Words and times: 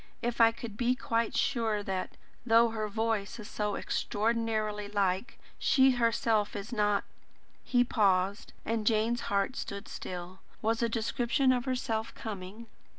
If 0.23 0.41
I 0.41 0.51
could 0.51 0.77
be 0.77 0.95
quite 0.95 1.37
sure 1.37 1.83
that, 1.83 2.17
though 2.43 2.69
her 2.69 2.87
voice 2.87 3.37
is 3.39 3.47
so 3.47 3.75
extraordinarily 3.75 4.87
like, 4.87 5.37
she 5.59 5.91
herself 5.91 6.55
is 6.55 6.73
not" 6.73 7.03
he 7.71 7.83
paused, 7.83 8.51
and 8.65 8.87
Jane's 8.87 9.21
heart 9.29 9.55
stood 9.55 9.87
still. 9.87 10.39
Was 10.59 10.81
a 10.81 10.89
description 10.89 11.51
of 11.51 11.65
herself 11.65 12.15
coming? 12.15 12.65